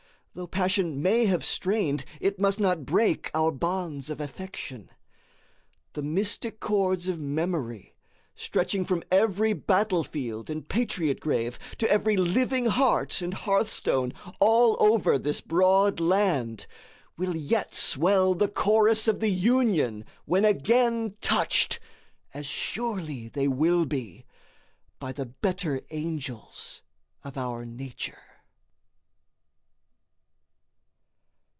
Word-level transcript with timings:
Though 0.33 0.47
passion 0.47 1.01
may 1.01 1.25
have 1.25 1.43
strained, 1.43 2.05
it 2.21 2.39
must 2.39 2.57
not 2.57 2.85
break 2.85 3.29
our 3.33 3.51
bonds 3.51 4.09
of 4.09 4.21
affection. 4.21 4.89
The 5.91 6.01
mystic 6.01 6.61
chords 6.61 7.09
of 7.09 7.19
memory, 7.19 7.95
stretching 8.33 8.85
from 8.85 9.03
every 9.11 9.51
battlefield 9.51 10.49
and 10.49 10.65
patriot 10.69 11.19
grave 11.19 11.59
to 11.79 11.91
every 11.91 12.15
living 12.15 12.67
heart 12.67 13.21
and 13.21 13.33
hearthstone 13.33 14.13
all 14.39 14.77
over 14.79 15.17
this 15.19 15.41
broad 15.41 15.99
land, 15.99 16.65
will 17.17 17.35
yet 17.35 17.73
swell 17.73 18.33
the 18.33 18.47
chorus 18.47 19.09
of 19.09 19.19
the 19.19 19.27
Union 19.29 20.05
when 20.23 20.45
again 20.45 21.17
touched, 21.19 21.77
as 22.33 22.45
surely 22.45 23.27
they 23.27 23.49
will 23.49 23.85
be, 23.85 24.23
by 24.97 25.11
the 25.11 25.25
better 25.25 25.81
angels 25.89 26.81
of 27.21 27.37
our 27.37 27.65
nature. 27.65 28.17